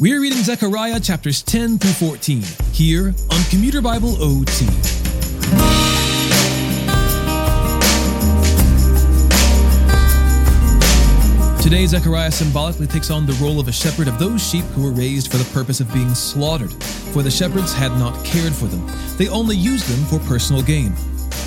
We're 0.00 0.20
reading 0.20 0.38
Zechariah 0.44 1.00
chapters 1.00 1.42
10 1.42 1.78
through 1.78 2.08
14 2.08 2.44
here 2.72 3.12
on 3.32 3.44
Commuter 3.50 3.80
Bible 3.82 4.14
OT. 4.22 4.64
Today, 11.60 11.84
Zechariah 11.86 12.30
symbolically 12.30 12.86
takes 12.86 13.10
on 13.10 13.26
the 13.26 13.36
role 13.42 13.58
of 13.58 13.66
a 13.66 13.72
shepherd 13.72 14.06
of 14.06 14.20
those 14.20 14.40
sheep 14.40 14.62
who 14.66 14.84
were 14.84 14.92
raised 14.92 15.32
for 15.32 15.36
the 15.36 15.50
purpose 15.52 15.80
of 15.80 15.92
being 15.92 16.14
slaughtered, 16.14 16.72
for 17.12 17.24
the 17.24 17.30
shepherds 17.30 17.74
had 17.74 17.90
not 17.98 18.24
cared 18.24 18.54
for 18.54 18.66
them. 18.66 18.86
They 19.16 19.28
only 19.28 19.56
used 19.56 19.88
them 19.88 20.06
for 20.06 20.24
personal 20.28 20.62
gain. 20.62 20.92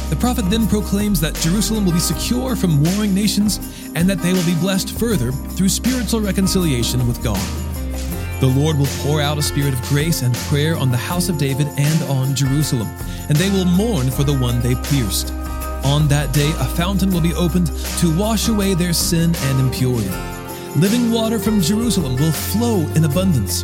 The 0.09 0.17
prophet 0.19 0.49
then 0.49 0.67
proclaims 0.67 1.21
that 1.21 1.35
Jerusalem 1.35 1.85
will 1.85 1.93
be 1.93 1.99
secure 1.99 2.57
from 2.57 2.83
warring 2.83 3.15
nations 3.15 3.59
and 3.95 4.09
that 4.09 4.19
they 4.19 4.33
will 4.33 4.45
be 4.45 4.55
blessed 4.55 4.99
further 4.99 5.31
through 5.31 5.69
spiritual 5.69 6.19
reconciliation 6.19 7.07
with 7.07 7.23
God. 7.23 7.70
The 8.41 8.47
Lord 8.47 8.79
will 8.79 8.87
pour 9.03 9.21
out 9.21 9.37
a 9.37 9.41
spirit 9.43 9.71
of 9.71 9.81
grace 9.83 10.23
and 10.23 10.33
prayer 10.33 10.75
on 10.75 10.89
the 10.89 10.97
house 10.97 11.29
of 11.29 11.37
David 11.37 11.67
and 11.77 12.03
on 12.09 12.33
Jerusalem, 12.33 12.87
and 13.29 13.37
they 13.37 13.51
will 13.51 13.65
mourn 13.65 14.09
for 14.09 14.23
the 14.23 14.35
one 14.35 14.59
they 14.61 14.73
pierced. 14.73 15.31
On 15.85 16.07
that 16.07 16.33
day, 16.33 16.51
a 16.57 16.65
fountain 16.65 17.11
will 17.11 17.21
be 17.21 17.35
opened 17.35 17.67
to 17.99 18.17
wash 18.17 18.47
away 18.47 18.73
their 18.73 18.93
sin 18.93 19.35
and 19.35 19.59
impurity. 19.59 20.09
Living 20.75 21.11
water 21.11 21.37
from 21.37 21.61
Jerusalem 21.61 22.15
will 22.15 22.31
flow 22.31 22.79
in 22.95 23.05
abundance. 23.05 23.63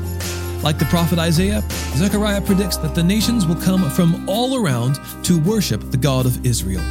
Like 0.63 0.77
the 0.77 0.85
prophet 0.85 1.17
Isaiah, 1.17 1.63
Zechariah 1.95 2.41
predicts 2.41 2.77
that 2.77 2.93
the 2.93 3.01
nations 3.01 3.47
will 3.47 3.55
come 3.55 3.89
from 3.89 4.29
all 4.29 4.63
around 4.63 4.99
to 5.23 5.41
worship 5.41 5.89
the 5.89 5.97
God 5.97 6.27
of 6.27 6.45
Israel. 6.45 6.83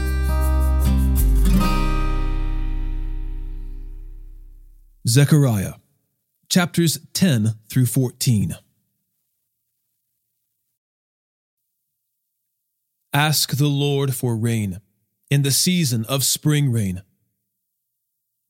Zechariah 5.07 5.75
chapters 6.49 6.99
10 7.13 7.55
through 7.69 7.87
14. 7.87 8.57
Ask 13.13 13.57
the 13.57 13.69
Lord 13.69 14.15
for 14.15 14.37
rain 14.37 14.81
in 15.31 15.43
the 15.43 15.51
season 15.51 16.05
of 16.07 16.23
spring 16.23 16.71
rain. 16.71 17.03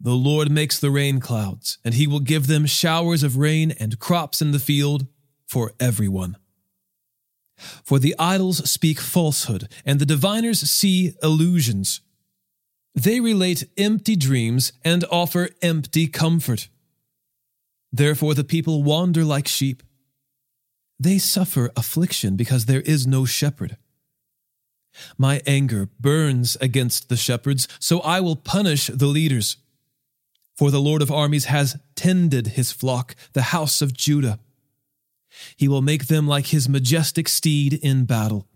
The 0.01 0.15
Lord 0.15 0.51
makes 0.51 0.79
the 0.79 0.91
rain 0.91 1.21
clouds, 1.21 1.79
and 1.85 1.95
he 1.95 2.07
will 2.07 2.21
give 2.21 2.49
them 2.49 2.67
showers 2.67 3.23
of 3.23 3.37
rain 3.37 3.73
and 3.79 3.99
crops 3.99 4.43
in 4.43 4.53
the 4.53 4.59
field 4.59 5.07
for 5.47 5.73
everyone. 5.81 6.37
For 7.57 7.99
the 7.99 8.15
idols 8.19 8.69
speak 8.69 9.01
falsehood, 9.01 9.69
and 9.87 9.99
the 9.99 10.07
diviners 10.07 10.61
see 10.61 11.15
illusions. 11.23 12.03
They 12.95 13.21
relate 13.21 13.69
empty 13.79 14.17
dreams 14.17 14.73
and 14.85 15.05
offer 15.11 15.51
empty 15.63 16.07
comfort. 16.07 16.69
Therefore, 17.97 18.35
the 18.35 18.45
people 18.45 18.83
wander 18.83 19.25
like 19.25 19.49
sheep. 19.49 19.83
They 21.01 21.17
suffer 21.17 21.73
affliction 21.77 22.37
because 22.37 22.67
there 22.67 22.83
is 22.83 23.07
no 23.07 23.25
shepherd. 23.25 23.79
My 25.17 25.41
anger 25.47 25.89
burns 25.99 26.57
against 26.61 27.09
the 27.09 27.17
shepherds, 27.17 27.67
so 27.79 28.01
I 28.01 28.21
will 28.21 28.37
punish 28.37 28.89
the 28.89 29.07
leaders. 29.07 29.57
For 30.57 30.71
the 30.71 30.81
Lord 30.81 31.01
of 31.01 31.11
armies 31.11 31.47
has 31.47 31.79
tended 31.95 32.49
his 32.49 32.71
flock, 32.71 33.15
the 33.33 33.49
house 33.55 33.81
of 33.81 33.95
Judah. 33.95 34.41
He 35.57 35.69
will 35.69 35.83
make 35.83 36.07
them 36.07 36.27
like 36.27 36.47
his 36.47 36.69
majestic 36.69 37.29
steed 37.29 37.75
in 37.75 38.05
battle. 38.05 38.47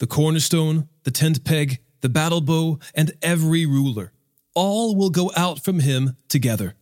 The 0.00 0.06
cornerstone, 0.06 0.88
the 1.04 1.10
tent 1.10 1.44
peg, 1.44 1.78
the 2.02 2.08
battle 2.10 2.40
bow, 2.42 2.78
and 2.94 3.12
every 3.22 3.64
ruler, 3.64 4.12
all 4.54 4.96
will 4.96 5.10
go 5.10 5.30
out 5.34 5.64
from 5.64 5.80
him 5.80 6.16
together. 6.28 6.74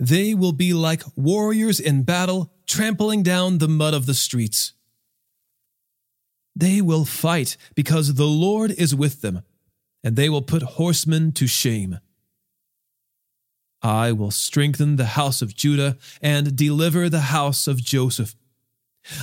They 0.00 0.34
will 0.34 0.52
be 0.52 0.72
like 0.72 1.02
warriors 1.14 1.78
in 1.78 2.04
battle, 2.04 2.54
trampling 2.66 3.22
down 3.22 3.58
the 3.58 3.68
mud 3.68 3.92
of 3.92 4.06
the 4.06 4.14
streets. 4.14 4.72
They 6.56 6.80
will 6.80 7.04
fight 7.04 7.58
because 7.74 8.14
the 8.14 8.26
Lord 8.26 8.70
is 8.70 8.94
with 8.94 9.20
them, 9.20 9.42
and 10.02 10.16
they 10.16 10.30
will 10.30 10.40
put 10.40 10.62
horsemen 10.62 11.32
to 11.32 11.46
shame. 11.46 12.00
I 13.82 14.12
will 14.12 14.30
strengthen 14.30 14.96
the 14.96 15.06
house 15.20 15.42
of 15.42 15.54
Judah 15.54 15.98
and 16.22 16.56
deliver 16.56 17.10
the 17.10 17.28
house 17.32 17.66
of 17.66 17.82
Joseph. 17.82 18.34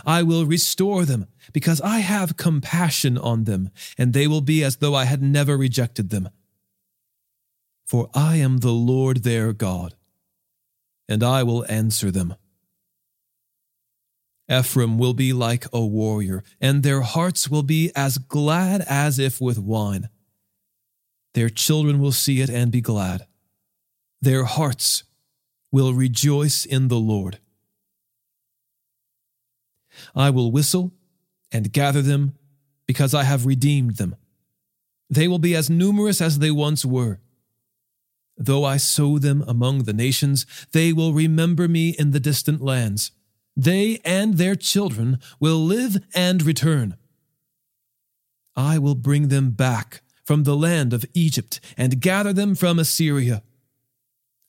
I 0.05 0.21
will 0.21 0.45
restore 0.45 1.05
them 1.05 1.25
because 1.53 1.81
I 1.81 1.99
have 1.99 2.37
compassion 2.37 3.17
on 3.17 3.45
them, 3.45 3.71
and 3.97 4.13
they 4.13 4.27
will 4.27 4.41
be 4.41 4.63
as 4.63 4.77
though 4.77 4.93
I 4.93 5.05
had 5.05 5.23
never 5.23 5.57
rejected 5.57 6.11
them. 6.11 6.29
For 7.85 8.09
I 8.13 8.35
am 8.35 8.59
the 8.59 8.71
Lord 8.71 9.23
their 9.23 9.53
God, 9.53 9.95
and 11.07 11.23
I 11.23 11.43
will 11.43 11.65
answer 11.69 12.11
them. 12.11 12.35
Ephraim 14.49 14.97
will 14.97 15.13
be 15.13 15.33
like 15.33 15.65
a 15.73 15.85
warrior, 15.85 16.43
and 16.61 16.81
their 16.81 17.01
hearts 17.01 17.49
will 17.49 17.63
be 17.63 17.91
as 17.95 18.17
glad 18.17 18.81
as 18.87 19.19
if 19.19 19.41
with 19.41 19.59
wine. 19.59 20.09
Their 21.33 21.49
children 21.49 21.99
will 21.99 22.13
see 22.13 22.41
it 22.41 22.49
and 22.49 22.71
be 22.71 22.81
glad. 22.81 23.27
Their 24.21 24.45
hearts 24.45 25.03
will 25.71 25.93
rejoice 25.93 26.65
in 26.65 26.87
the 26.87 26.97
Lord. 26.97 27.39
I 30.15 30.29
will 30.29 30.51
whistle 30.51 30.93
and 31.51 31.71
gather 31.71 32.01
them 32.01 32.33
because 32.85 33.13
I 33.13 33.23
have 33.23 33.45
redeemed 33.45 33.97
them. 33.97 34.15
They 35.09 35.27
will 35.27 35.39
be 35.39 35.55
as 35.55 35.69
numerous 35.69 36.21
as 36.21 36.39
they 36.39 36.51
once 36.51 36.85
were. 36.85 37.19
Though 38.37 38.63
I 38.63 38.77
sow 38.77 39.17
them 39.17 39.43
among 39.47 39.83
the 39.83 39.93
nations, 39.93 40.45
they 40.71 40.93
will 40.93 41.13
remember 41.13 41.67
me 41.67 41.89
in 41.97 42.11
the 42.11 42.19
distant 42.19 42.61
lands. 42.61 43.11
They 43.55 43.99
and 44.05 44.35
their 44.35 44.55
children 44.55 45.19
will 45.39 45.57
live 45.57 45.97
and 46.13 46.43
return. 46.43 46.95
I 48.55 48.77
will 48.77 48.95
bring 48.95 49.29
them 49.29 49.51
back 49.51 50.01
from 50.23 50.43
the 50.43 50.55
land 50.55 50.93
of 50.93 51.05
Egypt 51.15 51.59
and 51.75 51.99
gather 51.99 52.33
them 52.33 52.53
from 52.53 52.77
Assyria. 52.77 53.41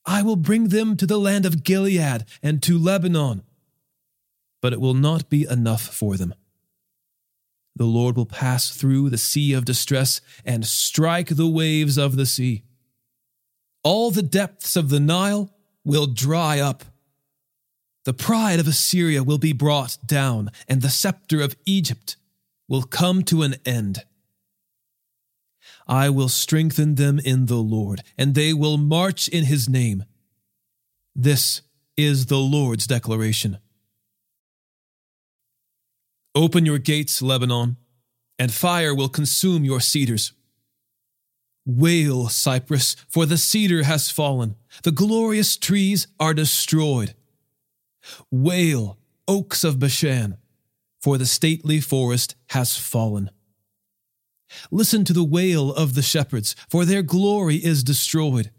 I 0.05 0.22
will 0.22 0.37
bring 0.37 0.69
them 0.69 0.97
to 0.97 1.06
the 1.06 1.19
land 1.19 1.47
of 1.47 1.65
Gilead 1.65 2.25
and 2.43 2.62
to 2.62 2.78
Lebanon. 2.78 3.43
But 4.60 4.72
it 4.72 4.81
will 4.81 4.94
not 4.94 5.31
be 5.31 5.47
enough 5.49 5.82
for 5.82 6.16
them. 6.16 6.34
The 7.76 7.84
Lord 7.84 8.16
will 8.16 8.26
pass 8.26 8.70
through 8.70 9.09
the 9.09 9.19
sea 9.19 9.53
of 9.53 9.65
distress 9.65 10.20
and 10.44 10.66
strike 10.66 11.28
the 11.28 11.47
waves 11.47 11.97
of 11.97 12.16
the 12.16 12.26
sea. 12.26 12.65
All 13.83 14.11
the 14.11 14.22
depths 14.22 14.77
of 14.77 14.89
the 14.89 15.00
Nile 15.00 15.50
will 15.84 16.06
dry 16.06 16.61
up. 16.61 16.84
The 18.05 18.15
pride 18.15 18.61
of 18.61 18.66
Assyria 18.66 19.22
will 19.22 19.39
be 19.39 19.53
brought 19.53 19.99
down, 20.05 20.50
and 20.66 20.83
the 20.83 20.91
scepter 20.91 21.41
of 21.41 21.56
Egypt 21.66 22.17
will 22.69 22.83
come 22.83 23.22
to 23.25 23.43
an 23.43 23.56
end. 23.65 24.05
I 25.87 26.11
will 26.11 26.28
strengthen 26.28 26.97
them 26.97 27.19
in 27.19 27.47
the 27.47 27.56
Lord, 27.56 28.03
and 28.17 28.34
they 28.34 28.53
will 28.53 28.77
march 28.77 29.28
in 29.28 29.44
his 29.44 29.69
name. 29.69 30.05
This 31.15 31.62
is 31.97 32.27
the 32.27 32.38
Lord's 32.38 32.87
declaration. 32.87 33.59
Open 36.34 36.67
your 36.67 36.78
gates, 36.78 37.21
Lebanon, 37.22 37.77
and 38.38 38.53
fire 38.53 38.94
will 38.94 39.09
consume 39.09 39.65
your 39.65 39.81
cedars. 39.81 40.33
Wail, 41.69 42.31
Cypress, 42.31 42.97
for 43.11 43.27
the 43.27 43.37
cedar 43.37 43.83
has 43.83 44.11
fallen, 44.11 44.56
the 44.84 44.91
glorious 44.91 45.59
trees 45.59 46.06
are 46.19 46.33
destroyed. 46.33 47.15
Wail, 48.31 48.97
oaks 49.29 49.65
of 49.65 49.79
Bashan, 49.79 50.39
for 50.99 51.19
the 51.19 51.27
stately 51.27 51.79
forest 51.79 52.37
has 52.49 52.79
fallen. 52.79 53.31
Listen 54.71 55.05
to 55.05 55.12
the 55.12 55.23
wail 55.23 55.71
of 55.75 55.95
the 55.95 56.01
shepherds, 56.01 56.56
for 56.71 56.87
their 56.87 57.03
glory 57.03 57.56
is 57.56 57.85
destroyed. 57.85 58.50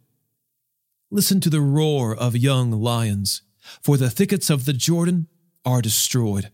Listen 1.10 1.42
to 1.42 1.50
the 1.50 1.62
roar 1.62 2.16
of 2.16 2.38
young 2.38 2.70
lions, 2.72 3.42
for 3.82 3.98
the 3.98 4.12
thickets 4.12 4.52
of 4.52 4.66
the 4.66 4.74
Jordan 4.74 5.28
are 5.66 5.82
destroyed. 5.82 6.52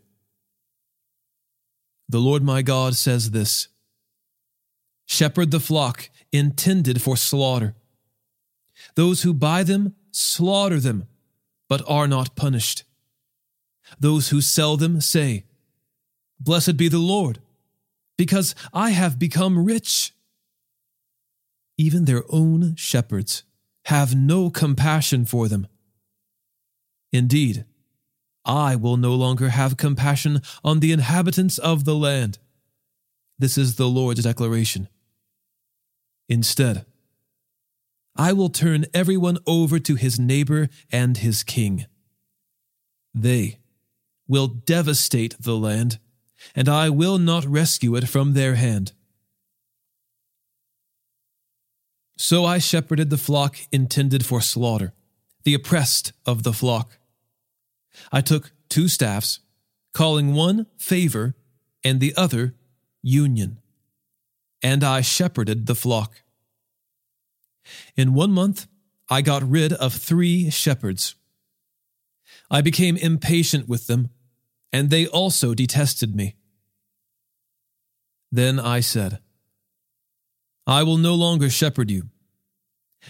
The 2.07 2.19
Lord 2.19 2.43
my 2.43 2.61
God 2.61 2.95
says 2.95 3.31
this 3.31 3.67
Shepherd 5.05 5.51
the 5.51 5.59
flock 5.59 6.09
intended 6.31 7.01
for 7.01 7.15
slaughter. 7.15 7.75
Those 8.95 9.21
who 9.21 9.33
buy 9.33 9.63
them 9.63 9.95
slaughter 10.11 10.79
them, 10.79 11.07
but 11.67 11.83
are 11.87 12.07
not 12.07 12.35
punished. 12.35 12.83
Those 13.99 14.29
who 14.29 14.41
sell 14.41 14.77
them 14.77 15.01
say, 15.01 15.45
Blessed 16.39 16.77
be 16.77 16.87
the 16.87 16.99
Lord 16.99 17.39
because 18.17 18.55
I 18.73 18.91
have 18.91 19.19
become 19.19 19.65
rich. 19.65 20.13
Even 21.77 22.05
their 22.05 22.23
own 22.29 22.75
shepherds 22.75 23.43
have 23.85 24.15
no 24.15 24.49
compassion 24.49 25.25
for 25.25 25.47
them. 25.47 25.67
Indeed, 27.11 27.65
I 28.45 28.75
will 28.75 28.97
no 28.97 29.15
longer 29.15 29.49
have 29.49 29.77
compassion 29.77 30.41
on 30.63 30.79
the 30.79 30.91
inhabitants 30.91 31.57
of 31.57 31.85
the 31.85 31.95
land. 31.95 32.37
This 33.37 33.57
is 33.57 33.75
the 33.75 33.87
Lord's 33.87 34.23
declaration. 34.23 34.87
Instead, 36.27 36.85
I 38.15 38.33
will 38.33 38.49
turn 38.49 38.85
everyone 38.93 39.37
over 39.45 39.77
to 39.79 39.95
his 39.95 40.19
neighbor 40.19 40.69
and 40.91 41.17
his 41.17 41.43
king. 41.43 41.85
They 43.13 43.59
will 44.27 44.47
devastate 44.47 45.35
the 45.39 45.55
land, 45.55 45.99
and 46.55 46.67
I 46.69 46.89
will 46.89 47.17
not 47.17 47.45
rescue 47.45 47.95
it 47.95 48.07
from 48.07 48.33
their 48.33 48.55
hand. 48.55 48.93
So 52.17 52.45
I 52.45 52.59
shepherded 52.59 53.09
the 53.09 53.17
flock 53.17 53.57
intended 53.71 54.25
for 54.25 54.39
slaughter, 54.41 54.93
the 55.43 55.53
oppressed 55.53 56.13
of 56.25 56.43
the 56.43 56.53
flock. 56.53 56.97
I 58.11 58.21
took 58.21 58.51
two 58.69 58.87
staffs, 58.87 59.39
calling 59.93 60.33
one 60.33 60.67
favor 60.77 61.35
and 61.83 61.99
the 61.99 62.13
other 62.15 62.55
union, 63.01 63.59
and 64.65 64.83
I 64.83 65.01
shepherded 65.01 65.67
the 65.67 65.75
flock. 65.75 66.23
In 67.95 68.15
one 68.15 68.31
month, 68.31 68.65
I 69.07 69.21
got 69.21 69.47
rid 69.47 69.71
of 69.73 69.93
three 69.93 70.49
shepherds. 70.49 71.13
I 72.49 72.61
became 72.61 72.97
impatient 72.97 73.69
with 73.69 73.85
them, 73.85 74.09
and 74.73 74.89
they 74.89 75.05
also 75.05 75.53
detested 75.53 76.15
me. 76.15 76.35
Then 78.31 78.59
I 78.59 78.79
said, 78.79 79.19
I 80.65 80.81
will 80.81 80.97
no 80.97 81.13
longer 81.13 81.51
shepherd 81.51 81.91
you. 81.91 82.09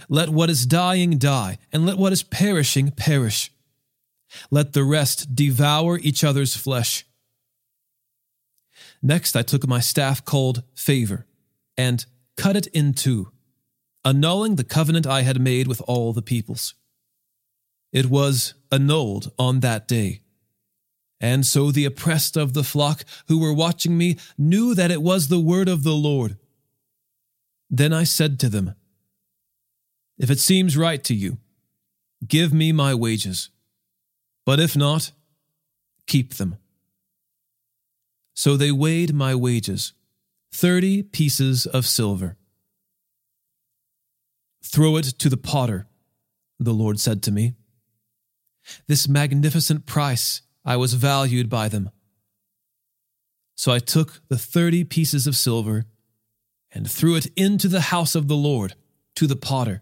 Let 0.09 0.27
what 0.27 0.49
is 0.49 0.65
dying 0.65 1.17
die, 1.17 1.57
and 1.71 1.85
let 1.85 1.97
what 1.97 2.11
is 2.11 2.21
perishing 2.21 2.91
perish. 2.91 3.49
Let 4.51 4.73
the 4.73 4.83
rest 4.83 5.33
devour 5.33 5.99
each 5.99 6.21
other's 6.21 6.57
flesh. 6.57 7.05
Next, 9.01 9.37
I 9.37 9.41
took 9.41 9.65
my 9.65 9.79
staff 9.79 10.25
called 10.25 10.63
Favor 10.73 11.25
and 11.77 12.05
cut 12.37 12.55
it 12.55 12.67
in 12.67 12.93
two, 12.93 13.31
annulling 14.03 14.55
the 14.55 14.63
covenant 14.63 15.07
I 15.07 15.21
had 15.21 15.39
made 15.39 15.67
with 15.67 15.81
all 15.87 16.13
the 16.13 16.21
peoples. 16.21 16.73
It 17.91 18.07
was 18.07 18.53
annulled 18.71 19.31
on 19.39 19.61
that 19.61 19.87
day. 19.87 20.21
And 21.21 21.45
so 21.45 21.71
the 21.71 21.85
oppressed 21.85 22.35
of 22.35 22.53
the 22.53 22.63
flock 22.63 23.05
who 23.27 23.39
were 23.39 23.53
watching 23.53 23.97
me 23.97 24.17
knew 24.37 24.75
that 24.75 24.91
it 24.91 25.01
was 25.01 25.27
the 25.27 25.39
word 25.39 25.69
of 25.69 25.83
the 25.83 25.93
Lord. 25.93 26.37
Then 27.69 27.93
I 27.93 28.03
said 28.03 28.39
to 28.41 28.49
them, 28.49 28.75
If 30.17 30.29
it 30.29 30.39
seems 30.39 30.77
right 30.77 31.03
to 31.05 31.15
you, 31.15 31.37
give 32.27 32.53
me 32.53 32.71
my 32.71 32.93
wages. 32.93 33.49
But 34.45 34.59
if 34.59 34.75
not, 34.75 35.11
keep 36.05 36.35
them. 36.35 36.57
So 38.33 38.57
they 38.57 38.71
weighed 38.71 39.13
my 39.13 39.33
wages, 39.33 39.93
thirty 40.51 41.03
pieces 41.03 41.65
of 41.65 41.85
silver. 41.85 42.37
Throw 44.63 44.97
it 44.97 45.05
to 45.19 45.29
the 45.29 45.37
potter, 45.37 45.87
the 46.59 46.73
Lord 46.73 46.99
said 46.99 47.21
to 47.23 47.31
me. 47.31 47.55
This 48.87 49.07
magnificent 49.07 49.85
price 49.85 50.41
I 50.63 50.77
was 50.77 50.95
valued 50.95 51.49
by 51.49 51.69
them. 51.69 51.91
So 53.55 53.71
I 53.71 53.79
took 53.79 54.21
the 54.27 54.37
thirty 54.37 54.83
pieces 54.83 55.27
of 55.27 55.35
silver 55.35 55.85
and 56.71 56.89
threw 56.89 57.15
it 57.15 57.27
into 57.35 57.67
the 57.67 57.81
house 57.81 58.15
of 58.15 58.27
the 58.27 58.35
Lord 58.35 58.75
to 59.15 59.27
the 59.27 59.35
potter. 59.35 59.81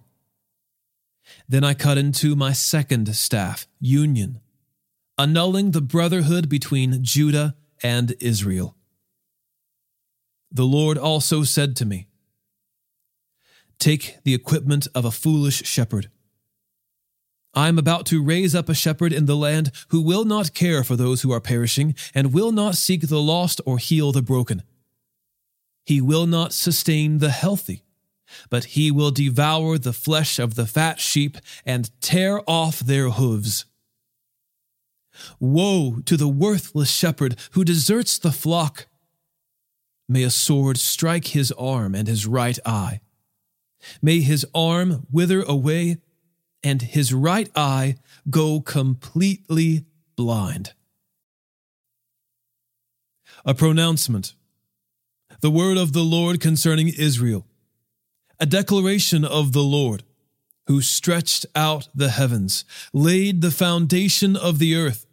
Then 1.47 1.63
I 1.63 1.73
cut 1.73 1.97
into 1.97 2.35
my 2.35 2.53
second 2.53 3.15
staff, 3.15 3.67
union, 3.79 4.41
annulling 5.17 5.71
the 5.71 5.81
brotherhood 5.81 6.49
between 6.49 7.03
Judah 7.03 7.55
and 7.81 8.15
Israel. 8.19 8.75
The 10.53 10.65
Lord 10.65 10.99
also 10.99 11.43
said 11.43 11.75
to 11.77 11.85
me, 11.85 12.07
Take 13.79 14.19
the 14.23 14.35
equipment 14.35 14.87
of 14.93 15.03
a 15.03 15.11
foolish 15.11 15.65
shepherd. 15.65 16.11
I 17.55 17.67
am 17.67 17.77
about 17.77 18.05
to 18.07 18.23
raise 18.23 18.53
up 18.53 18.69
a 18.69 18.75
shepherd 18.75 19.13
in 19.13 19.25
the 19.25 19.35
land 19.35 19.71
who 19.89 20.01
will 20.01 20.25
not 20.25 20.53
care 20.53 20.83
for 20.83 20.95
those 20.95 21.21
who 21.21 21.31
are 21.31 21.41
perishing 21.41 21.95
and 22.13 22.33
will 22.33 22.51
not 22.51 22.75
seek 22.75 23.07
the 23.07 23.21
lost 23.21 23.61
or 23.65 23.79
heal 23.79 24.11
the 24.11 24.21
broken. 24.21 24.63
He 25.85 25.99
will 26.01 26.27
not 26.27 26.53
sustain 26.53 27.17
the 27.17 27.31
healthy, 27.31 27.83
but 28.49 28.65
he 28.65 28.89
will 28.89 29.11
devour 29.11 29.77
the 29.77 29.93
flesh 29.93 30.39
of 30.39 30.55
the 30.55 30.65
fat 30.65 30.99
sheep 30.99 31.37
and 31.65 31.89
tear 31.99 32.41
off 32.47 32.79
their 32.79 33.09
hooves. 33.09 33.65
Woe 35.39 35.99
to 36.05 36.15
the 36.15 36.27
worthless 36.27 36.91
shepherd 36.91 37.37
who 37.51 37.63
deserts 37.63 38.17
the 38.17 38.31
flock. 38.31 38.87
May 40.07 40.23
a 40.23 40.29
sword 40.29 40.77
strike 40.77 41.27
his 41.27 41.51
arm 41.53 41.95
and 41.95 42.07
his 42.07 42.27
right 42.27 42.59
eye. 42.65 43.01
May 44.01 44.21
his 44.21 44.45
arm 44.53 45.05
wither 45.11 45.41
away 45.41 45.97
and 46.63 46.81
his 46.81 47.13
right 47.13 47.49
eye 47.55 47.95
go 48.29 48.61
completely 48.61 49.85
blind. 50.15 50.73
A 53.45 53.53
pronouncement. 53.53 54.33
The 55.41 55.51
word 55.51 55.77
of 55.77 55.91
the 55.91 56.03
Lord 56.03 56.39
concerning 56.39 56.87
Israel. 56.87 57.45
A 58.39 58.45
declaration 58.45 59.25
of 59.25 59.51
the 59.51 59.63
Lord 59.63 60.03
who 60.67 60.81
stretched 60.81 61.45
out 61.55 61.89
the 61.93 62.09
heavens, 62.09 62.63
laid 62.93 63.41
the 63.41 63.51
foundation 63.51 64.35
of 64.35 64.59
the 64.59 64.75
earth, 64.75 65.05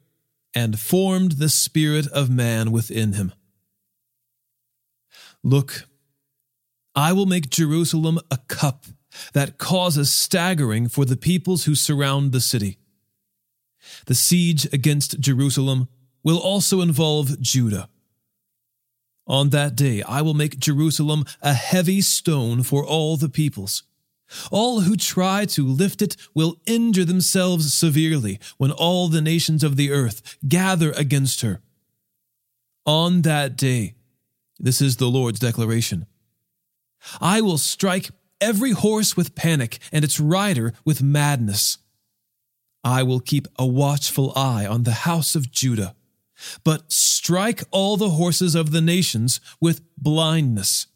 and 0.54 0.78
formed 0.78 1.32
the 1.32 1.48
spirit 1.48 2.06
of 2.08 2.31
man 2.31 2.70
within 2.70 3.14
him. 3.14 3.32
Look, 5.42 5.84
I 6.94 7.12
will 7.12 7.26
make 7.26 7.50
Jerusalem 7.50 8.20
a 8.31 8.38
cup 8.48 8.87
that 9.32 9.58
causes 9.58 10.12
staggering 10.12 10.88
for 10.88 11.04
the 11.04 11.16
peoples 11.16 11.64
who 11.64 11.75
surround 11.75 12.32
the 12.32 12.40
city. 12.40 12.78
The 14.06 14.14
siege 14.14 14.66
against 14.72 15.20
Jerusalem 15.20 15.88
will 16.22 16.38
also 16.38 16.81
involve 16.81 17.40
Judah. 17.40 17.88
On 19.26 19.50
that 19.50 19.76
day, 19.76 20.02
I 20.02 20.22
will 20.22 20.34
make 20.34 20.58
Jerusalem 20.58 21.25
a 21.40 21.54
heavy 21.54 22.00
stone 22.00 22.62
for 22.62 22.84
all 22.84 23.16
the 23.16 23.28
peoples. 23.28 23.84
All 24.50 24.81
who 24.82 24.96
try 24.96 25.44
to 25.46 25.66
lift 25.66 26.02
it 26.02 26.16
will 26.34 26.60
injure 26.66 27.04
themselves 27.04 27.75
severely 27.75 28.38
when 28.58 28.70
all 28.70 29.08
the 29.08 29.20
nations 29.20 29.64
of 29.64 29.76
the 29.76 29.90
earth 29.90 30.36
gather 30.46 30.93
against 30.93 31.40
her. 31.40 31.60
On 32.86 33.22
that 33.22 33.56
day, 33.56 33.94
this 34.60 34.80
is 34.80 34.96
the 34.96 35.08
Lord's 35.08 35.40
declaration 35.40 36.06
I 37.20 37.40
will 37.40 37.58
strike 37.58 38.10
every 38.40 38.72
horse 38.72 39.16
with 39.16 39.34
panic 39.34 39.78
and 39.92 40.04
its 40.04 40.20
rider 40.20 40.74
with 40.84 41.02
madness. 41.02 41.78
I 42.82 43.02
will 43.02 43.20
keep 43.20 43.46
a 43.58 43.66
watchful 43.66 44.32
eye 44.36 44.66
on 44.66 44.84
the 44.84 44.92
house 44.92 45.34
of 45.34 45.50
Judah, 45.50 45.94
but 46.64 46.90
strike 46.90 47.62
all 47.70 47.96
the 47.96 48.10
horses 48.10 48.55
of 48.55 48.70
the 48.70 48.81
nations 48.81 49.40
with 49.60 49.82
blindness. 49.96 50.86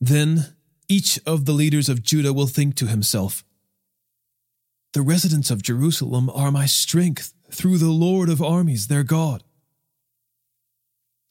Then 0.00 0.54
each 0.88 1.20
of 1.26 1.44
the 1.44 1.52
leaders 1.52 1.88
of 1.88 2.02
Judah 2.02 2.32
will 2.32 2.46
think 2.46 2.74
to 2.76 2.86
himself, 2.86 3.44
The 4.92 5.02
residents 5.02 5.50
of 5.50 5.62
Jerusalem 5.62 6.30
are 6.30 6.50
my 6.50 6.66
strength 6.66 7.34
through 7.50 7.78
the 7.78 7.90
Lord 7.90 8.28
of 8.28 8.42
armies, 8.42 8.88
their 8.88 9.04
God. 9.04 9.44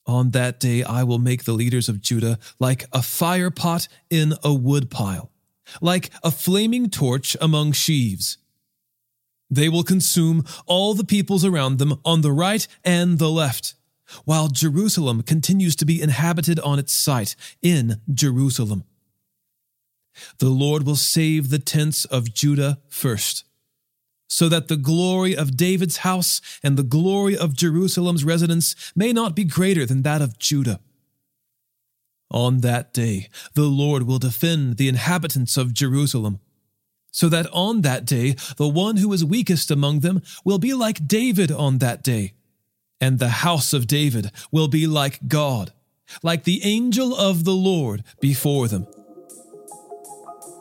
On 0.07 0.31
that 0.31 0.59
day 0.59 0.83
I 0.83 1.03
will 1.03 1.19
make 1.19 1.43
the 1.43 1.53
leaders 1.53 1.89
of 1.89 2.01
Judah 2.01 2.39
like 2.59 2.85
a 2.93 3.01
fire 3.03 3.51
pot 3.51 3.89
in 4.09 4.33
a 4.41 4.53
woodpile, 4.53 5.29
like 5.81 6.09
a 6.23 6.31
flaming 6.31 6.89
torch 6.89 7.35
among 7.41 7.73
sheaves. 7.73 8.37
They 9.49 9.69
will 9.69 9.83
consume 9.83 10.45
all 10.65 10.93
the 10.93 11.05
peoples 11.05 11.43
around 11.43 11.77
them 11.77 11.99
on 12.05 12.21
the 12.21 12.31
right 12.31 12.65
and 12.83 13.19
the 13.19 13.29
left, 13.29 13.75
while 14.23 14.47
Jerusalem 14.47 15.23
continues 15.23 15.75
to 15.77 15.85
be 15.85 16.01
inhabited 16.01 16.59
on 16.61 16.79
its 16.79 16.93
site 16.93 17.35
in 17.61 18.01
Jerusalem. 18.13 18.85
The 20.39 20.49
Lord 20.49 20.85
will 20.85 20.95
save 20.95 21.49
the 21.49 21.59
tents 21.59 22.05
of 22.05 22.33
Judah 22.33 22.79
first, 22.89 23.43
so 24.27 24.50
that 24.50 24.67
the 24.67 24.77
glory 24.77 25.36
of 25.36 25.57
David's 25.57 25.98
house 25.98 26.41
and 26.62 26.77
the 26.77 26.84
glory 26.84 27.38
of 27.38 27.55
Jerusalem's 27.55 28.24
residents 28.24 28.75
may 28.96 29.13
not 29.13 29.36
be 29.36 29.43
greater 29.43 29.86
than 29.86 30.01
that 30.03 30.22
of 30.22 30.38
Judah. 30.38 30.79
On 32.29 32.60
that 32.60 32.93
day, 32.93 33.29
the 33.53 33.63
Lord 33.63 34.03
will 34.03 34.19
defend 34.19 34.75
the 34.75 34.89
inhabitants 34.89 35.55
of 35.55 35.74
Jerusalem, 35.74 36.39
so 37.10 37.29
that 37.29 37.48
on 37.53 37.81
that 37.81 38.05
day, 38.05 38.36
the 38.57 38.67
one 38.67 38.98
who 38.98 39.13
is 39.13 39.24
weakest 39.24 39.72
among 39.72 40.01
them 40.01 40.22
will 40.43 40.60
be 40.60 40.74
like 40.74 41.07
David 41.07 41.51
on 41.51 41.77
that 41.77 42.03
day, 42.03 42.34
and 43.00 43.17
the 43.17 43.29
house 43.29 43.72
of 43.72 43.88
David 43.88 44.31
will 44.51 44.67
be 44.67 44.88
like 44.88 45.27
God, 45.29 45.72
like 46.22 46.43
the 46.43 46.62
angel 46.65 47.15
of 47.15 47.46
the 47.46 47.55
Lord 47.55 48.03
before 48.19 48.67
them 48.67 48.86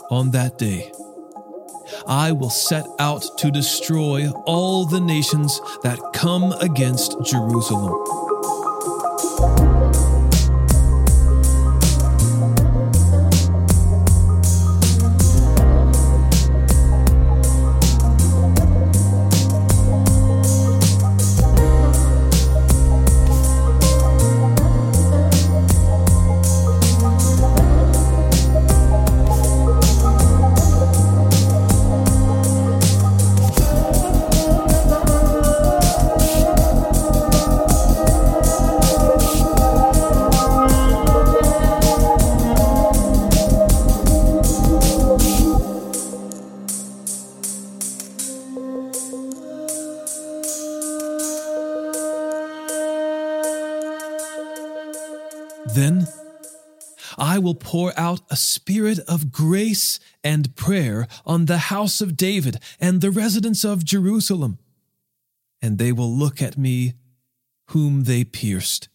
on 0.09 0.31
that 0.31 0.57
day. 0.57 0.93
I 2.07 2.33
will 2.33 2.51
set 2.51 2.87
out 2.99 3.25
to 3.39 3.51
destroy 3.51 4.31
all 4.45 4.87
the 4.87 5.01
nations 5.01 5.61
that 5.83 5.99
come 6.13 6.53
against 6.61 7.17
Jerusalem. 7.25 7.95
Will 57.47 57.55
pour 57.55 57.97
out 57.97 58.23
a 58.29 58.35
spirit 58.35 58.99
of 59.07 59.31
grace 59.31 60.01
and 60.25 60.57
prayer 60.57 61.07
on 61.25 61.45
the 61.45 61.59
house 61.59 62.01
of 62.01 62.17
David 62.17 62.59
and 62.81 63.01
the 63.01 63.13
residents 63.13 63.65
of 63.65 63.85
Jerusalem, 63.85 64.59
and 65.63 65.79
they 65.79 65.93
will 65.93 66.13
look 66.13 66.43
at 66.43 66.59
me 66.59 66.95
whom 67.69 68.03
they 68.03 68.25
pierced. 68.25 68.89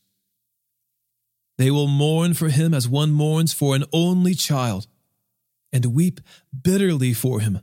They 1.57 1.71
will 1.71 1.87
mourn 1.87 2.33
for 2.33 2.49
him 2.49 2.73
as 2.73 2.89
one 2.89 3.13
mourns 3.13 3.53
for 3.53 3.73
an 3.73 3.85
only 3.93 4.33
child, 4.33 4.85
and 5.71 5.95
weep 5.95 6.19
bitterly 6.51 7.13
for 7.13 7.39
him, 7.39 7.61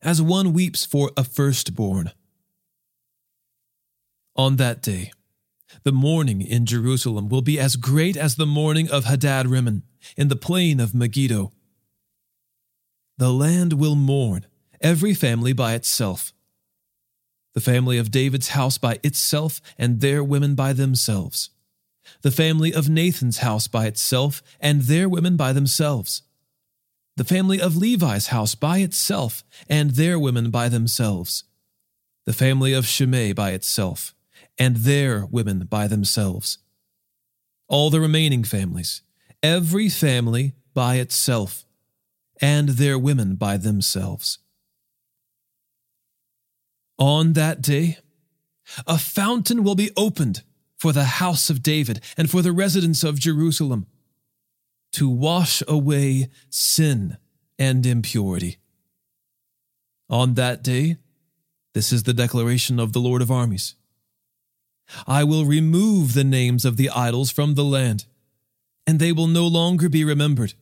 as 0.00 0.22
one 0.22 0.54
weeps 0.54 0.86
for 0.86 1.10
a 1.14 1.24
firstborn. 1.24 2.10
On 4.34 4.56
that 4.56 4.80
day, 4.80 5.12
the 5.82 5.92
mourning 5.92 6.40
in 6.40 6.64
Jerusalem 6.64 7.28
will 7.28 7.42
be 7.42 7.60
as 7.60 7.76
great 7.76 8.16
as 8.16 8.36
the 8.36 8.46
mourning 8.46 8.90
of 8.90 9.04
Hadad 9.04 9.46
Rimmon 9.46 9.82
in 10.16 10.28
the 10.28 10.36
plain 10.36 10.80
of 10.80 10.94
Megiddo. 10.94 11.52
The 13.18 13.32
land 13.32 13.74
will 13.74 13.94
mourn, 13.94 14.46
every 14.80 15.14
family 15.14 15.52
by 15.52 15.74
itself. 15.74 16.32
The 17.54 17.60
family 17.60 17.96
of 17.96 18.10
David's 18.10 18.48
house 18.48 18.76
by 18.76 18.98
itself, 19.02 19.60
and 19.78 20.00
their 20.00 20.22
women 20.22 20.54
by 20.54 20.72
themselves. 20.72 21.50
The 22.22 22.30
family 22.30 22.72
of 22.72 22.88
Nathan's 22.88 23.38
house 23.38 23.68
by 23.68 23.86
itself, 23.86 24.42
and 24.60 24.82
their 24.82 25.08
women 25.08 25.36
by 25.36 25.52
themselves. 25.52 26.22
The 27.16 27.24
family 27.24 27.60
of 27.60 27.76
Levi's 27.76 28.26
house 28.26 28.54
by 28.54 28.78
itself, 28.78 29.42
and 29.68 29.92
their 29.92 30.18
women 30.18 30.50
by 30.50 30.68
themselves. 30.68 31.44
The 32.26 32.34
family 32.34 32.74
of 32.74 32.86
Shimei 32.86 33.32
by 33.32 33.52
itself 33.52 34.14
and 34.58 34.76
their 34.76 35.26
women 35.26 35.66
by 35.66 35.86
themselves. 35.86 36.58
All 37.68 37.90
the 37.90 38.00
remaining 38.00 38.44
families, 38.44 39.02
every 39.42 39.88
family 39.88 40.54
by 40.74 40.96
itself, 40.96 41.64
and 42.40 42.70
their 42.70 42.98
women 42.98 43.36
by 43.36 43.56
themselves. 43.56 44.38
On 46.98 47.34
that 47.34 47.62
day, 47.62 47.98
a 48.86 48.98
fountain 48.98 49.64
will 49.64 49.74
be 49.74 49.90
opened 49.96 50.42
for 50.78 50.92
the 50.92 51.04
house 51.04 51.50
of 51.50 51.62
David 51.62 52.00
and 52.16 52.30
for 52.30 52.42
the 52.42 52.52
residents 52.52 53.04
of 53.04 53.18
Jerusalem 53.18 53.86
to 54.92 55.08
wash 55.08 55.62
away 55.68 56.28
sin 56.50 57.16
and 57.58 57.84
impurity. 57.86 58.58
On 60.08 60.34
that 60.34 60.62
day, 60.62 60.96
this 61.74 61.92
is 61.92 62.04
the 62.04 62.14
declaration 62.14 62.78
of 62.78 62.92
the 62.92 63.00
Lord 63.00 63.22
of 63.22 63.30
armies. 63.30 63.74
I 65.06 65.24
will 65.24 65.44
remove 65.44 66.14
the 66.14 66.24
names 66.24 66.64
of 66.64 66.76
the 66.76 66.90
idols 66.90 67.30
from 67.30 67.54
the 67.54 67.64
land, 67.64 68.06
and 68.86 68.98
they 68.98 69.12
will 69.12 69.26
no 69.26 69.46
longer 69.46 69.88
be 69.88 70.04
remembered. 70.04 70.54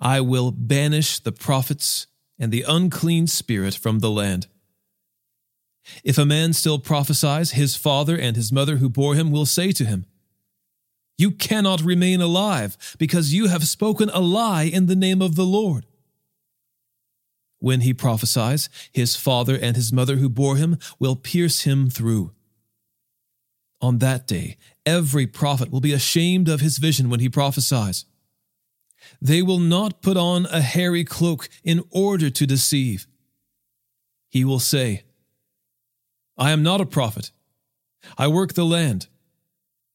I 0.00 0.20
will 0.20 0.52
banish 0.52 1.18
the 1.18 1.32
prophets 1.32 2.06
and 2.38 2.52
the 2.52 2.64
unclean 2.68 3.26
spirit 3.26 3.74
from 3.74 3.98
the 3.98 4.10
land. 4.10 4.46
If 6.04 6.18
a 6.18 6.26
man 6.26 6.52
still 6.52 6.78
prophesies, 6.78 7.52
his 7.52 7.74
father 7.74 8.16
and 8.16 8.36
his 8.36 8.52
mother 8.52 8.76
who 8.76 8.88
bore 8.88 9.14
him 9.14 9.30
will 9.30 9.46
say 9.46 9.72
to 9.72 9.84
him, 9.84 10.06
You 11.16 11.30
cannot 11.32 11.80
remain 11.80 12.20
alive, 12.20 12.76
because 12.98 13.34
you 13.34 13.48
have 13.48 13.66
spoken 13.66 14.10
a 14.10 14.20
lie 14.20 14.64
in 14.64 14.86
the 14.86 14.94
name 14.94 15.22
of 15.22 15.34
the 15.34 15.46
Lord. 15.46 15.86
When 17.58 17.80
he 17.80 17.92
prophesies, 17.92 18.68
his 18.92 19.16
father 19.16 19.58
and 19.60 19.74
his 19.74 19.92
mother 19.92 20.16
who 20.16 20.28
bore 20.28 20.56
him 20.56 20.78
will 21.00 21.16
pierce 21.16 21.62
him 21.62 21.90
through 21.90 22.32
on 23.80 23.98
that 23.98 24.26
day, 24.26 24.56
every 24.88 25.26
prophet 25.26 25.70
will 25.70 25.80
be 25.80 25.92
ashamed 25.92 26.48
of 26.48 26.60
his 26.60 26.78
vision 26.78 27.10
when 27.10 27.20
he 27.20 27.28
prophesies. 27.28 28.06
They 29.20 29.42
will 29.42 29.58
not 29.58 30.02
put 30.02 30.16
on 30.16 30.46
a 30.46 30.60
hairy 30.60 31.04
cloak 31.04 31.48
in 31.62 31.84
order 31.90 32.30
to 32.30 32.46
deceive. 32.46 33.06
He 34.28 34.44
will 34.44 34.60
say, 34.60 35.04
I 36.36 36.52
am 36.52 36.62
not 36.62 36.80
a 36.80 36.86
prophet. 36.86 37.30
I 38.16 38.28
work 38.28 38.54
the 38.54 38.64
land, 38.64 39.08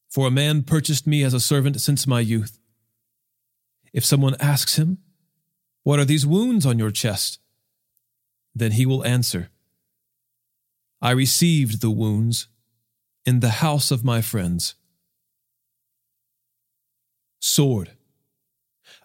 for 0.08 0.26
a 0.26 0.36
man 0.42 0.62
purchased 0.62 1.06
me 1.06 1.24
as 1.24 1.34
a 1.34 1.40
servant 1.40 1.80
since 1.80 2.06
my 2.06 2.20
youth. 2.20 2.58
If 3.92 4.04
someone 4.04 4.36
asks 4.38 4.76
him, 4.76 4.98
What 5.82 5.98
are 5.98 6.04
these 6.04 6.26
wounds 6.26 6.66
on 6.66 6.78
your 6.78 6.90
chest? 6.90 7.40
Then 8.54 8.72
he 8.72 8.86
will 8.86 9.04
answer, 9.04 9.50
I 11.00 11.10
received 11.10 11.80
the 11.80 11.90
wounds 11.90 12.46
in 13.26 13.40
the 13.40 13.56
house 13.64 13.90
of 13.90 14.04
my 14.04 14.20
friends. 14.20 14.74
Sword, 17.46 17.90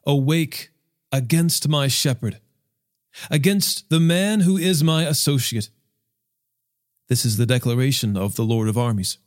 awake 0.06 0.70
against 1.12 1.68
my 1.68 1.90
shepherd, 1.90 2.40
against 3.30 3.90
the 3.90 4.00
man 4.00 4.40
who 4.40 4.56
is 4.56 4.82
my 4.82 5.04
associate. 5.04 5.70
This 7.10 7.26
is 7.26 7.36
the 7.36 7.46
declaration 7.46 8.16
of 8.16 8.38
the 8.38 8.46
Lord 8.46 8.70
of 8.70 8.78
armies. 8.78 9.18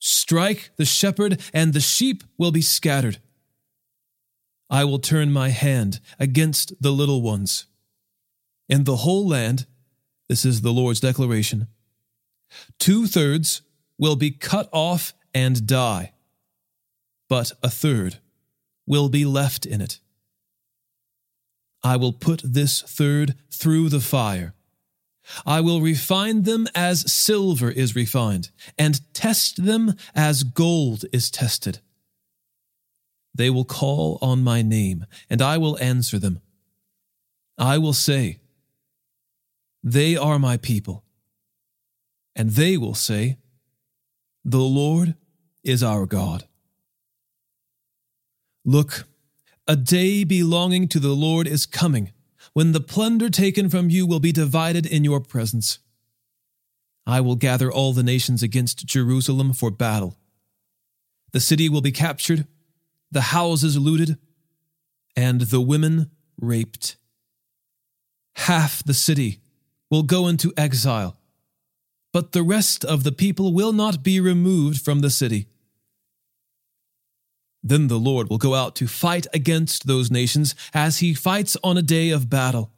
Strike 0.00 0.72
the 0.76 0.84
shepherd, 0.84 1.40
and 1.54 1.72
the 1.72 1.80
sheep 1.80 2.24
will 2.36 2.50
be 2.50 2.60
scattered. 2.60 3.18
I 4.68 4.84
will 4.84 4.98
turn 4.98 5.32
my 5.32 5.50
hand 5.50 6.00
against 6.18 6.82
the 6.82 6.90
little 6.90 7.22
ones. 7.22 7.66
In 8.68 8.82
the 8.82 8.96
whole 8.96 9.28
land, 9.28 9.66
this 10.28 10.44
is 10.44 10.62
the 10.62 10.72
Lord's 10.72 10.98
declaration 10.98 11.68
Two 12.80 13.06
thirds 13.06 13.62
will 13.96 14.16
be 14.16 14.32
cut 14.32 14.68
off 14.72 15.14
and 15.32 15.68
die, 15.68 16.13
but 17.34 17.50
a 17.64 17.68
third 17.68 18.18
will 18.86 19.08
be 19.08 19.24
left 19.24 19.66
in 19.66 19.80
it. 19.80 19.98
I 21.82 21.96
will 21.96 22.12
put 22.12 22.40
this 22.44 22.80
third 22.82 23.34
through 23.50 23.88
the 23.88 23.98
fire. 23.98 24.54
I 25.44 25.60
will 25.60 25.80
refine 25.80 26.44
them 26.44 26.68
as 26.76 27.10
silver 27.10 27.72
is 27.72 27.96
refined, 27.96 28.50
and 28.78 29.00
test 29.12 29.64
them 29.64 29.96
as 30.14 30.44
gold 30.44 31.06
is 31.12 31.28
tested. 31.28 31.80
They 33.34 33.50
will 33.50 33.64
call 33.64 34.20
on 34.22 34.44
my 34.44 34.62
name, 34.62 35.04
and 35.28 35.42
I 35.42 35.58
will 35.58 35.76
answer 35.80 36.20
them. 36.20 36.38
I 37.58 37.78
will 37.78 37.94
say, 37.94 38.38
They 39.82 40.16
are 40.16 40.38
my 40.38 40.56
people 40.56 41.02
and 42.36 42.50
they 42.50 42.76
will 42.76 42.94
say, 42.94 43.38
The 44.44 44.58
Lord 44.58 45.16
is 45.64 45.82
our 45.82 46.06
God. 46.06 46.46
Look, 48.64 49.06
a 49.66 49.76
day 49.76 50.24
belonging 50.24 50.88
to 50.88 51.00
the 51.00 51.14
Lord 51.14 51.46
is 51.46 51.66
coming, 51.66 52.12
when 52.52 52.72
the 52.72 52.80
plunder 52.80 53.28
taken 53.28 53.68
from 53.68 53.90
you 53.90 54.06
will 54.06 54.20
be 54.20 54.32
divided 54.32 54.86
in 54.86 55.04
your 55.04 55.20
presence. 55.20 55.78
I 57.06 57.20
will 57.20 57.36
gather 57.36 57.70
all 57.70 57.92
the 57.92 58.02
nations 58.02 58.42
against 58.42 58.86
Jerusalem 58.86 59.52
for 59.52 59.70
battle. 59.70 60.16
The 61.32 61.40
city 61.40 61.68
will 61.68 61.82
be 61.82 61.92
captured, 61.92 62.46
the 63.10 63.20
houses 63.20 63.78
looted, 63.78 64.16
and 65.16 65.42
the 65.42 65.60
women 65.60 66.10
raped. 66.40 66.96
Half 68.36 68.82
the 68.84 68.94
city 68.94 69.40
will 69.90 70.02
go 70.02 70.26
into 70.26 70.52
exile 70.56 71.18
but 72.14 72.30
the 72.30 72.44
rest 72.44 72.84
of 72.84 73.02
the 73.02 73.10
people 73.10 73.52
will 73.52 73.72
not 73.72 74.04
be 74.04 74.20
removed 74.20 74.80
from 74.80 75.00
the 75.00 75.10
city. 75.10 75.48
Then 77.66 77.88
the 77.88 77.98
Lord 77.98 78.28
will 78.28 78.36
go 78.36 78.54
out 78.54 78.76
to 78.76 78.86
fight 78.86 79.26
against 79.32 79.86
those 79.86 80.10
nations 80.10 80.54
as 80.74 80.98
he 80.98 81.14
fights 81.14 81.56
on 81.64 81.78
a 81.78 81.82
day 81.82 82.10
of 82.10 82.28
battle. 82.28 82.70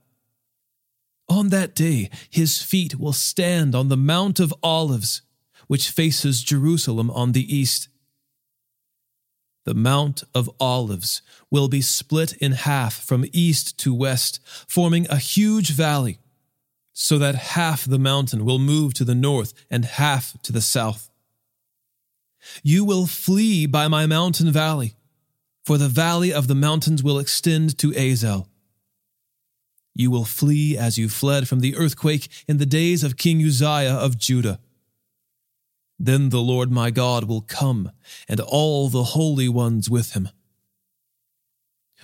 On 1.29 1.49
that 1.49 1.75
day, 1.75 2.09
his 2.31 2.63
feet 2.63 2.95
will 2.99 3.13
stand 3.13 3.75
on 3.75 3.89
the 3.89 3.97
Mount 3.97 4.39
of 4.39 4.55
Olives, 4.63 5.23
which 5.67 5.91
faces 5.91 6.45
Jerusalem 6.45 7.11
on 7.11 7.33
the 7.33 7.55
east. 7.55 7.89
The 9.65 9.75
Mount 9.75 10.23
of 10.33 10.49
Olives 10.61 11.21
will 11.51 11.67
be 11.67 11.81
split 11.83 12.35
in 12.35 12.53
half 12.53 12.95
from 12.95 13.25
east 13.33 13.77
to 13.79 13.93
west, 13.93 14.39
forming 14.69 15.09
a 15.11 15.17
huge 15.17 15.73
valley 15.73 16.21
so 16.93 17.19
that 17.19 17.35
half 17.35 17.85
the 17.85 17.99
mountain 17.99 18.45
will 18.45 18.61
move 18.61 18.95
to 18.95 19.05
the 19.05 19.15
north 19.15 19.53
and 19.69 19.85
half 19.85 20.41
to 20.43 20.53
the 20.53 20.61
south. 20.61 21.11
You 22.63 22.85
will 22.85 23.07
flee 23.07 23.67
by 23.67 23.89
my 23.89 24.07
mountain 24.07 24.51
valley, 24.53 24.97
for 25.65 25.79
the 25.79 25.89
valley 25.89 26.33
of 26.33 26.47
the 26.47 26.55
mountains 26.55 27.03
will 27.03 27.19
extend 27.19 27.79
to 27.79 27.93
Azal. 27.93 28.49
You 29.95 30.11
will 30.11 30.25
flee 30.25 30.77
as 30.77 30.99
you 30.99 31.09
fled 31.09 31.49
from 31.49 31.61
the 31.61 31.75
earthquake 31.77 32.29
in 32.47 32.59
the 32.59 32.67
days 32.67 33.03
of 33.03 33.17
King 33.17 33.43
Uzziah 33.43 33.95
of 33.95 34.19
Judah. 34.19 34.61
Then 35.99 36.29
the 36.29 36.43
Lord 36.43 36.71
my 36.71 36.91
God 36.91 37.25
will 37.25 37.41
come, 37.41 37.91
and 38.29 38.39
all 38.41 38.89
the 38.89 39.05
holy 39.05 39.49
ones 39.49 39.89
with 39.89 40.13
him. 40.13 40.29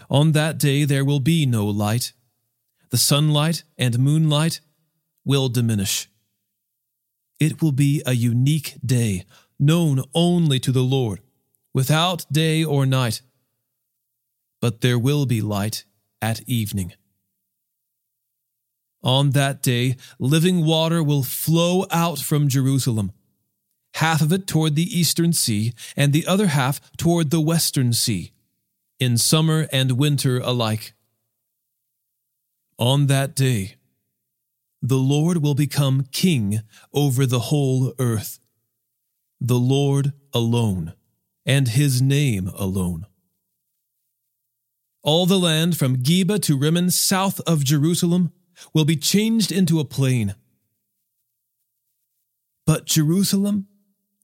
On 0.08 0.32
that 0.32 0.58
day 0.58 0.84
there 0.84 1.04
will 1.04 1.20
be 1.20 1.44
no 1.44 1.66
light. 1.66 2.12
The 2.90 2.96
sunlight 2.98 3.64
and 3.76 3.98
moonlight 3.98 4.60
will 5.24 5.48
diminish. 5.48 6.08
It 7.38 7.60
will 7.60 7.72
be 7.72 8.02
a 8.06 8.12
unique 8.12 8.76
day, 8.84 9.24
known 9.64 10.02
only 10.14 10.58
to 10.60 10.72
the 10.72 10.82
Lord, 10.82 11.20
without 11.72 12.26
day 12.30 12.64
or 12.64 12.84
night, 12.84 13.22
but 14.60 14.80
there 14.80 14.98
will 14.98 15.26
be 15.26 15.40
light 15.40 15.84
at 16.20 16.40
evening. 16.48 16.92
On 19.02 19.30
that 19.30 19.62
day, 19.62 19.96
living 20.18 20.64
water 20.64 21.02
will 21.02 21.22
flow 21.22 21.86
out 21.90 22.18
from 22.18 22.48
Jerusalem, 22.48 23.12
half 23.94 24.20
of 24.22 24.32
it 24.32 24.46
toward 24.46 24.76
the 24.76 24.98
eastern 24.98 25.32
sea, 25.32 25.72
and 25.96 26.12
the 26.12 26.26
other 26.26 26.48
half 26.48 26.80
toward 26.96 27.30
the 27.30 27.40
western 27.40 27.92
sea, 27.92 28.32
in 29.00 29.18
summer 29.18 29.66
and 29.72 29.92
winter 29.92 30.38
alike. 30.38 30.94
On 32.78 33.06
that 33.06 33.34
day, 33.34 33.74
the 34.80 34.96
Lord 34.96 35.42
will 35.42 35.54
become 35.54 36.06
king 36.12 36.62
over 36.92 37.26
the 37.26 37.46
whole 37.50 37.94
earth, 37.98 38.38
the 39.44 39.58
Lord 39.58 40.12
alone, 40.32 40.92
and 41.44 41.68
his 41.68 42.00
name 42.00 42.48
alone. 42.56 43.06
All 45.02 45.26
the 45.26 45.38
land 45.38 45.76
from 45.76 45.96
Geba 45.96 46.40
to 46.42 46.56
Rimmon, 46.56 46.92
south 46.92 47.40
of 47.40 47.64
Jerusalem, 47.64 48.32
will 48.72 48.84
be 48.84 48.96
changed 48.96 49.50
into 49.50 49.80
a 49.80 49.84
plain. 49.84 50.36
But 52.66 52.86
Jerusalem 52.86 53.66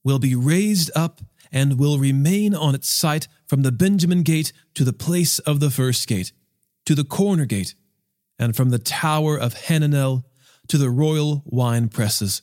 will 0.05 0.21
be 0.21 0.37
raised 0.37 0.93
up 0.95 1.21
and 1.51 1.81
will 1.81 1.99
remain 1.99 2.55
on 2.55 2.77
its 2.77 2.89
site 2.89 3.27
from 3.45 3.63
the 3.63 3.73
Benjamin 3.73 4.23
gate 4.23 4.53
to 4.75 4.85
the 4.85 4.93
place 4.93 5.41
of 5.41 5.59
the 5.59 5.71
first 5.71 6.07
gate, 6.07 6.31
to 6.87 6.95
the 6.95 7.03
corner 7.03 7.45
gate, 7.45 7.75
and 8.39 8.55
from 8.55 8.71
the 8.71 8.79
tower 8.79 9.37
of 9.37 9.55
Hananel 9.55 10.23
to 10.69 10.79
the 10.79 10.91
royal 10.91 11.43
wine 11.45 11.89
presses. 11.89 12.43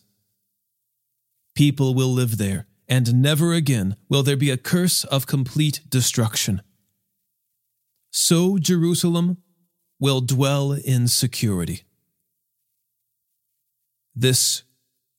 People 1.56 1.94
will 1.94 2.10
live 2.10 2.38
there, 2.38 2.68
and 2.88 3.22
never 3.22 3.54
again 3.54 3.96
will 4.10 4.24
there 4.24 4.38
be 4.38 4.52
a 4.52 4.58
curse 4.58 5.04
of 5.06 5.26
complete 5.26 5.82
destruction. 5.90 6.62
So 8.12 8.58
Jerusalem 8.58 9.38
will 10.00 10.22
dwell 10.22 10.74
in 10.74 11.08
security. 11.08 11.84
This 14.14 14.64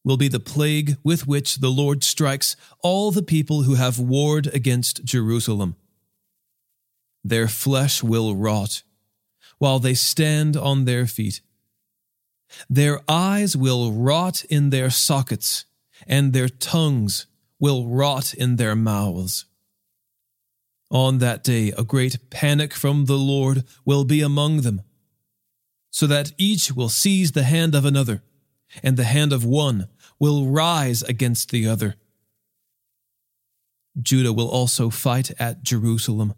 will 0.04 0.16
be 0.16 0.28
the 0.28 0.40
plague 0.40 0.96
with 1.02 1.26
which 1.26 1.56
the 1.56 1.68
Lord 1.68 2.04
strikes 2.04 2.54
all 2.80 3.10
the 3.10 3.22
people 3.22 3.62
who 3.62 3.74
have 3.74 3.98
warred 3.98 4.46
against 4.54 5.04
Jerusalem. 5.04 5.74
Their 7.24 7.48
flesh 7.48 8.02
will 8.02 8.36
rot 8.36 8.82
while 9.58 9.78
they 9.78 9.94
stand 9.94 10.56
on 10.56 10.84
their 10.84 11.06
feet. 11.06 11.40
Their 12.70 13.00
eyes 13.08 13.56
will 13.56 13.90
rot 13.90 14.44
in 14.44 14.70
their 14.70 14.90
sockets, 14.90 15.64
and 16.06 16.32
their 16.32 16.48
tongues 16.48 17.26
will 17.58 17.86
rot 17.86 18.34
in 18.34 18.56
their 18.56 18.76
mouths. 18.76 19.46
On 20.90 21.18
that 21.18 21.42
day, 21.42 21.72
a 21.76 21.82
great 21.82 22.30
panic 22.30 22.72
from 22.72 23.06
the 23.06 23.16
Lord 23.16 23.64
will 23.84 24.04
be 24.04 24.20
among 24.20 24.60
them, 24.60 24.82
so 25.90 26.06
that 26.06 26.32
each 26.38 26.72
will 26.72 26.88
seize 26.88 27.32
the 27.32 27.42
hand 27.42 27.74
of 27.74 27.84
another, 27.84 28.22
and 28.82 28.96
the 28.96 29.04
hand 29.04 29.32
of 29.32 29.44
one 29.44 29.88
will 30.20 30.46
rise 30.46 31.02
against 31.02 31.50
the 31.50 31.66
other. 31.66 31.96
Judah 34.00 34.32
will 34.32 34.48
also 34.48 34.90
fight 34.90 35.32
at 35.40 35.62
Jerusalem, 35.62 36.34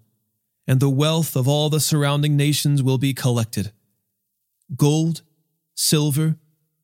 and 0.66 0.80
the 0.80 0.88
wealth 0.90 1.36
of 1.36 1.48
all 1.48 1.68
the 1.68 1.80
surrounding 1.80 2.36
nations 2.36 2.82
will 2.82 2.98
be 2.98 3.14
collected 3.14 3.72
gold, 4.76 5.22
silver, 5.74 6.36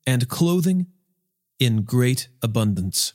and 0.07 0.27
clothing 0.27 0.87
in 1.59 1.83
great 1.83 2.27
abundance. 2.41 3.13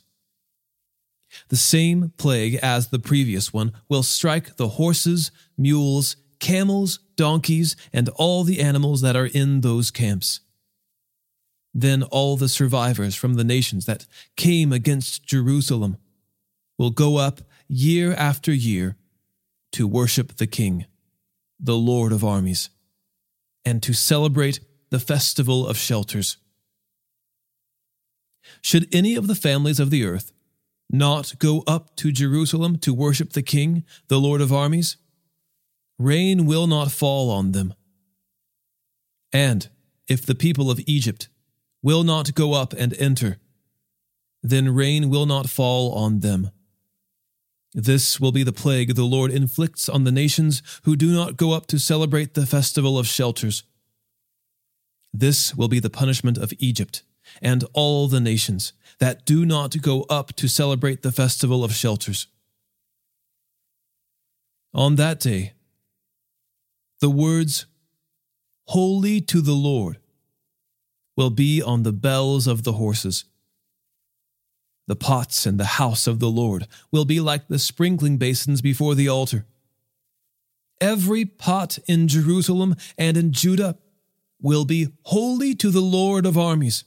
The 1.49 1.55
same 1.55 2.11
plague 2.17 2.55
as 2.55 2.89
the 2.89 2.99
previous 2.99 3.53
one 3.53 3.71
will 3.87 4.03
strike 4.03 4.57
the 4.57 4.69
horses, 4.69 5.31
mules, 5.57 6.17
camels, 6.39 6.99
donkeys, 7.15 7.75
and 7.93 8.09
all 8.09 8.43
the 8.43 8.59
animals 8.59 9.01
that 9.01 9.15
are 9.15 9.27
in 9.27 9.61
those 9.61 9.91
camps. 9.91 10.41
Then 11.73 12.03
all 12.03 12.35
the 12.35 12.49
survivors 12.49 13.15
from 13.15 13.35
the 13.35 13.43
nations 13.43 13.85
that 13.85 14.07
came 14.35 14.73
against 14.73 15.25
Jerusalem 15.25 15.97
will 16.77 16.89
go 16.89 17.17
up 17.17 17.41
year 17.67 18.13
after 18.13 18.51
year 18.51 18.97
to 19.71 19.87
worship 19.87 20.35
the 20.35 20.47
King, 20.47 20.85
the 21.59 21.77
Lord 21.77 22.11
of 22.11 22.25
armies, 22.25 22.69
and 23.63 23.81
to 23.83 23.93
celebrate 23.93 24.59
the 24.89 24.99
festival 24.99 25.65
of 25.65 25.77
shelters. 25.77 26.37
Should 28.61 28.93
any 28.93 29.15
of 29.15 29.27
the 29.27 29.35
families 29.35 29.79
of 29.79 29.89
the 29.89 30.05
earth 30.05 30.31
not 30.89 31.39
go 31.39 31.63
up 31.65 31.95
to 31.97 32.11
Jerusalem 32.11 32.77
to 32.79 32.93
worship 32.93 33.33
the 33.33 33.41
King, 33.41 33.83
the 34.07 34.19
Lord 34.19 34.41
of 34.41 34.51
armies, 34.51 34.97
rain 35.97 36.45
will 36.45 36.67
not 36.67 36.91
fall 36.91 37.29
on 37.29 37.51
them. 37.51 37.73
And 39.31 39.69
if 40.07 40.25
the 40.25 40.35
people 40.35 40.69
of 40.69 40.81
Egypt 40.85 41.29
will 41.81 42.03
not 42.03 42.35
go 42.35 42.53
up 42.53 42.73
and 42.73 42.93
enter, 42.95 43.37
then 44.43 44.75
rain 44.75 45.09
will 45.09 45.25
not 45.25 45.49
fall 45.49 45.93
on 45.93 46.19
them. 46.19 46.51
This 47.73 48.19
will 48.19 48.33
be 48.33 48.43
the 48.43 48.51
plague 48.51 48.95
the 48.95 49.05
Lord 49.05 49.31
inflicts 49.31 49.87
on 49.87 50.03
the 50.03 50.11
nations 50.11 50.61
who 50.83 50.97
do 50.97 51.13
not 51.13 51.37
go 51.37 51.53
up 51.53 51.67
to 51.67 51.79
celebrate 51.79 52.33
the 52.33 52.45
festival 52.45 52.99
of 52.99 53.07
shelters. 53.07 53.63
This 55.13 55.55
will 55.55 55.69
be 55.69 55.79
the 55.79 55.89
punishment 55.89 56.37
of 56.37 56.53
Egypt 56.59 57.03
and 57.41 57.63
all 57.73 58.07
the 58.07 58.19
nations 58.19 58.73
that 58.99 59.25
do 59.25 59.45
not 59.45 59.81
go 59.81 60.03
up 60.09 60.33
to 60.33 60.47
celebrate 60.47 61.01
the 61.01 61.11
festival 61.11 61.63
of 61.63 61.73
shelters. 61.73 62.27
On 64.73 64.95
that 64.95 65.19
day, 65.19 65.53
the 66.99 67.09
words, 67.09 67.65
Holy 68.67 69.19
to 69.21 69.41
the 69.41 69.53
Lord, 69.53 69.97
will 71.17 71.29
be 71.29 71.61
on 71.61 71.83
the 71.83 71.91
bells 71.91 72.47
of 72.47 72.63
the 72.63 72.73
horses. 72.73 73.25
The 74.87 74.95
pots 74.95 75.45
in 75.45 75.57
the 75.57 75.65
house 75.65 76.07
of 76.07 76.19
the 76.19 76.29
Lord 76.29 76.67
will 76.91 77.05
be 77.05 77.19
like 77.19 77.47
the 77.47 77.59
sprinkling 77.59 78.17
basins 78.17 78.61
before 78.61 78.95
the 78.95 79.09
altar. 79.09 79.45
Every 80.79 81.25
pot 81.25 81.77
in 81.87 82.07
Jerusalem 82.07 82.75
and 82.97 83.17
in 83.17 83.33
Judah 83.33 83.77
will 84.41 84.65
be 84.65 84.87
holy 85.03 85.53
to 85.55 85.69
the 85.69 85.81
Lord 85.81 86.25
of 86.25 86.37
armies. 86.37 86.83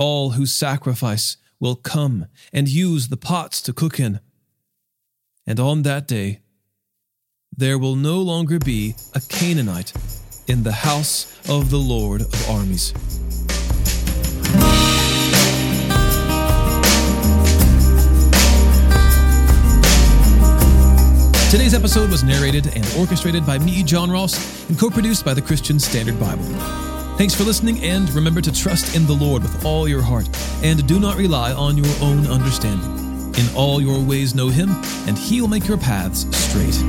All 0.00 0.30
who 0.30 0.46
sacrifice 0.46 1.36
will 1.60 1.76
come 1.76 2.24
and 2.54 2.66
use 2.66 3.08
the 3.08 3.18
pots 3.18 3.60
to 3.60 3.74
cook 3.74 4.00
in. 4.00 4.20
And 5.46 5.60
on 5.60 5.82
that 5.82 6.08
day, 6.08 6.40
there 7.54 7.78
will 7.78 7.96
no 7.96 8.18
longer 8.18 8.58
be 8.58 8.94
a 9.14 9.20
Canaanite 9.20 9.92
in 10.46 10.62
the 10.62 10.72
house 10.72 11.38
of 11.50 11.68
the 11.68 11.76
Lord 11.76 12.22
of 12.22 12.48
armies. 12.48 12.92
Today's 21.50 21.74
episode 21.74 22.08
was 22.10 22.24
narrated 22.24 22.74
and 22.74 22.90
orchestrated 22.98 23.44
by 23.44 23.58
me, 23.58 23.82
John 23.82 24.10
Ross, 24.10 24.66
and 24.70 24.78
co 24.78 24.88
produced 24.88 25.26
by 25.26 25.34
the 25.34 25.42
Christian 25.42 25.78
Standard 25.78 26.18
Bible. 26.18 26.89
Thanks 27.20 27.34
for 27.34 27.44
listening, 27.44 27.84
and 27.84 28.10
remember 28.14 28.40
to 28.40 28.50
trust 28.50 28.96
in 28.96 29.04
the 29.04 29.12
Lord 29.12 29.42
with 29.42 29.62
all 29.62 29.86
your 29.86 30.00
heart, 30.00 30.26
and 30.62 30.86
do 30.86 30.98
not 30.98 31.18
rely 31.18 31.52
on 31.52 31.76
your 31.76 31.94
own 32.00 32.26
understanding. 32.26 33.34
In 33.38 33.54
all 33.54 33.82
your 33.82 34.00
ways, 34.02 34.34
know 34.34 34.48
Him, 34.48 34.70
and 35.06 35.18
He 35.18 35.42
will 35.42 35.48
make 35.48 35.68
your 35.68 35.76
paths 35.76 36.24
straight. 36.34 36.80